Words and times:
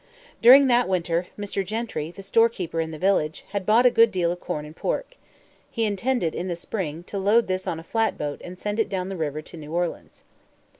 During 0.41 0.65
that 0.65 0.89
winter, 0.89 1.27
Mr. 1.37 1.63
Gentry, 1.63 2.09
the 2.09 2.23
storekeeper 2.23 2.81
in 2.81 2.89
the 2.89 2.97
village, 2.97 3.45
had 3.49 3.67
bought 3.67 3.85
a 3.85 3.91
good 3.91 4.11
deal 4.11 4.31
of 4.31 4.39
corn 4.39 4.65
and 4.65 4.75
pork. 4.75 5.15
He 5.69 5.85
intended, 5.85 6.33
in 6.33 6.47
the 6.47 6.55
spring, 6.55 7.03
to 7.03 7.19
load 7.19 7.45
this 7.45 7.67
on 7.67 7.79
a 7.79 7.83
flatboat 7.83 8.41
and 8.43 8.57
send 8.57 8.79
it 8.79 8.89
down 8.89 9.09
the 9.09 9.15
river 9.15 9.43
to 9.43 9.57
New 9.57 9.71
Orleans. 9.75 10.23